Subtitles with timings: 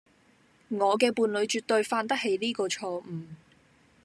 [0.69, 3.25] 我嘅伴侶絕對犯得起呢個錯誤